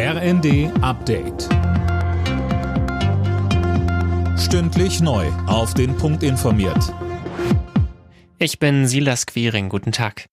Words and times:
RND 0.00 0.70
Update. 0.80 1.48
Stündlich 4.38 5.00
neu. 5.00 5.26
Auf 5.48 5.74
den 5.74 5.96
Punkt 5.96 6.22
informiert. 6.22 6.94
Ich 8.38 8.60
bin 8.60 8.86
Silas 8.86 9.26
Quiring. 9.26 9.68
Guten 9.68 9.90
Tag. 9.90 10.26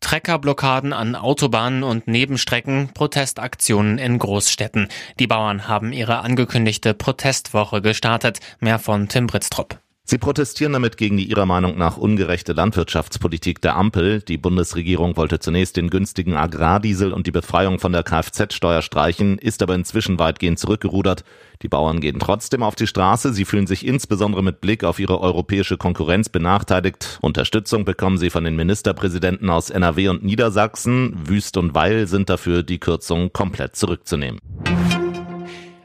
Treckerblockaden 0.00 0.92
an 0.92 1.14
Autobahnen 1.14 1.84
und 1.84 2.08
Nebenstrecken, 2.08 2.90
Protestaktionen 2.92 3.98
in 3.98 4.18
Großstädten. 4.18 4.88
Die 5.20 5.28
Bauern 5.28 5.68
haben 5.68 5.92
ihre 5.92 6.18
angekündigte 6.18 6.92
Protestwoche 6.92 7.82
gestartet. 7.82 8.40
Mehr 8.58 8.80
von 8.80 9.06
Tim 9.08 9.28
Britztrup. 9.28 9.78
Sie 10.04 10.18
protestieren 10.18 10.72
damit 10.72 10.96
gegen 10.96 11.16
die 11.16 11.24
ihrer 11.24 11.46
Meinung 11.46 11.78
nach 11.78 11.96
ungerechte 11.96 12.52
Landwirtschaftspolitik 12.52 13.60
der 13.62 13.76
Ampel. 13.76 14.20
Die 14.20 14.36
Bundesregierung 14.36 15.16
wollte 15.16 15.38
zunächst 15.38 15.76
den 15.76 15.90
günstigen 15.90 16.36
Agrardiesel 16.36 17.12
und 17.12 17.28
die 17.28 17.30
Befreiung 17.30 17.78
von 17.78 17.92
der 17.92 18.02
Kfz-Steuer 18.02 18.82
streichen, 18.82 19.38
ist 19.38 19.62
aber 19.62 19.76
inzwischen 19.76 20.18
weitgehend 20.18 20.58
zurückgerudert. 20.58 21.24
Die 21.62 21.68
Bauern 21.68 22.00
gehen 22.00 22.18
trotzdem 22.18 22.64
auf 22.64 22.74
die 22.74 22.88
Straße. 22.88 23.32
Sie 23.32 23.44
fühlen 23.44 23.68
sich 23.68 23.86
insbesondere 23.86 24.42
mit 24.42 24.60
Blick 24.60 24.82
auf 24.82 24.98
ihre 24.98 25.20
europäische 25.20 25.76
Konkurrenz 25.76 26.28
benachteiligt. 26.28 27.18
Unterstützung 27.22 27.84
bekommen 27.84 28.18
sie 28.18 28.30
von 28.30 28.42
den 28.42 28.56
Ministerpräsidenten 28.56 29.48
aus 29.50 29.70
NRW 29.70 30.08
und 30.08 30.24
Niedersachsen. 30.24 31.16
Wüst 31.28 31.56
und 31.56 31.76
Weil 31.76 32.08
sind 32.08 32.28
dafür, 32.28 32.64
die 32.64 32.80
Kürzung 32.80 33.32
komplett 33.32 33.76
zurückzunehmen. 33.76 34.40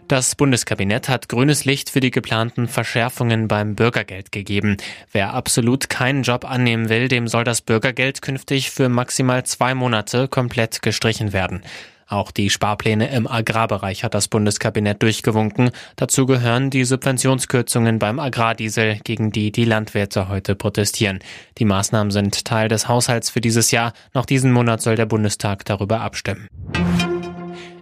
Das 0.07 0.35
Bundeskabinett 0.35 1.09
hat 1.09 1.27
grünes 1.27 1.65
Licht 1.65 1.89
für 1.89 1.99
die 1.99 2.11
geplanten 2.11 2.69
Verschärfungen 2.69 3.49
beim 3.49 3.75
Bürgergeld 3.75 4.31
gegeben. 4.31 4.77
Wer 5.11 5.33
absolut 5.33 5.89
keinen 5.89 6.23
Job 6.23 6.49
annehmen 6.49 6.87
will, 6.87 7.09
dem 7.09 7.27
soll 7.27 7.43
das 7.43 7.59
Bürgergeld 7.59 8.21
künftig 8.21 8.71
für 8.71 8.87
maximal 8.87 9.43
zwei 9.43 9.73
Monate 9.73 10.29
komplett 10.29 10.81
gestrichen 10.81 11.33
werden. 11.33 11.61
Auch 12.07 12.31
die 12.31 12.49
Sparpläne 12.49 13.09
im 13.09 13.27
Agrarbereich 13.27 14.05
hat 14.05 14.13
das 14.13 14.29
Bundeskabinett 14.29 15.03
durchgewunken. 15.03 15.71
Dazu 15.97 16.25
gehören 16.25 16.69
die 16.69 16.85
Subventionskürzungen 16.85 17.99
beim 17.99 18.19
Agrardiesel, 18.19 18.99
gegen 19.03 19.31
die 19.33 19.51
die 19.51 19.65
Landwirte 19.65 20.29
heute 20.29 20.55
protestieren. 20.55 21.19
Die 21.57 21.65
Maßnahmen 21.65 22.11
sind 22.11 22.45
Teil 22.45 22.69
des 22.69 22.87
Haushalts 22.87 23.29
für 23.29 23.41
dieses 23.41 23.71
Jahr. 23.71 23.91
Noch 24.13 24.25
diesen 24.25 24.53
Monat 24.53 24.81
soll 24.81 24.95
der 24.95 25.05
Bundestag 25.05 25.65
darüber 25.65 25.99
abstimmen. 25.99 26.47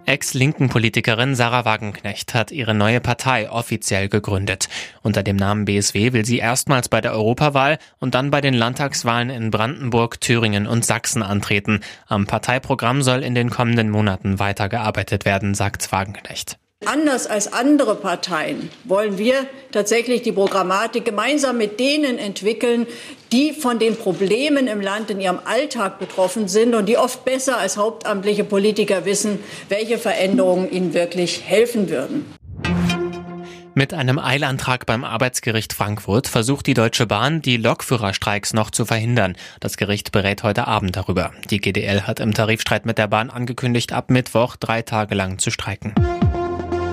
Ex-linken 0.05 0.69
Politikerin 0.69 1.35
Sarah 1.35 1.65
Wagenknecht 1.65 2.33
hat 2.33 2.51
ihre 2.51 2.73
neue 2.75 3.01
Partei 3.01 3.49
offiziell 3.49 4.07
gegründet. 4.07 4.69
Unter 5.01 5.23
dem 5.23 5.35
Namen 5.35 5.65
BSW 5.65 6.13
will 6.13 6.25
sie 6.25 6.37
erstmals 6.37 6.89
bei 6.89 7.01
der 7.01 7.13
Europawahl 7.13 7.79
und 7.99 8.13
dann 8.13 8.29
bei 8.29 8.41
den 8.41 8.53
Landtagswahlen 8.53 9.31
in 9.31 9.49
Brandenburg, 9.49 10.21
Thüringen 10.21 10.67
und 10.67 10.85
Sachsen 10.85 11.23
antreten. 11.23 11.81
Am 12.07 12.27
Parteiprogramm 12.27 13.01
soll 13.01 13.23
in 13.23 13.33
den 13.33 13.49
kommenden 13.49 13.89
Monaten 13.89 14.37
weitergearbeitet 14.37 15.25
werden, 15.25 15.55
sagt 15.55 15.91
Wagenknecht. 15.91 16.59
Anders 16.85 17.25
als 17.25 17.51
andere 17.51 17.95
Parteien 17.95 18.69
wollen 18.83 19.17
wir 19.17 19.47
tatsächlich 19.71 20.21
die 20.21 20.31
Programmatik 20.31 21.03
gemeinsam 21.03 21.57
mit 21.57 21.79
denen 21.79 22.19
entwickeln, 22.19 22.85
die 23.31 23.53
von 23.53 23.79
den 23.79 23.95
Problemen 23.95 24.67
im 24.67 24.81
Land 24.81 25.09
in 25.09 25.19
ihrem 25.19 25.39
Alltag 25.45 25.97
betroffen 25.97 26.47
sind 26.47 26.75
und 26.75 26.87
die 26.87 26.97
oft 26.97 27.25
besser 27.25 27.57
als 27.57 27.77
hauptamtliche 27.77 28.43
Politiker 28.43 29.05
wissen, 29.05 29.39
welche 29.67 29.97
Veränderungen 29.97 30.71
ihnen 30.71 30.93
wirklich 30.93 31.41
helfen 31.43 31.89
würden. 31.89 32.25
Mit 33.77 33.93
einem 33.93 34.19
Eilantrag 34.19 34.85
beim 34.85 35.03
Arbeitsgericht 35.03 35.73
Frankfurt 35.73 36.27
versucht 36.27 36.65
die 36.65 36.73
Deutsche 36.73 37.07
Bahn, 37.07 37.41
die 37.41 37.57
Lokführerstreiks 37.57 38.53
noch 38.53 38.71
zu 38.71 38.85
verhindern. 38.85 39.35
Das 39.59 39.75
Gericht 39.75 40.13
berät 40.13 40.43
heute 40.43 40.65
Abend 40.65 40.95
darüber. 40.95 41.31
Die 41.49 41.59
GDL 41.59 42.03
hat 42.03 42.21
im 42.21 42.33
Tarifstreit 42.33 42.85
mit 42.85 42.97
der 42.97 43.07
Bahn 43.07 43.29
angekündigt, 43.29 43.91
ab 43.91 44.09
Mittwoch 44.09 44.55
drei 44.55 44.81
Tage 44.81 45.13
lang 45.13 45.39
zu 45.39 45.51
streiken. 45.51 45.93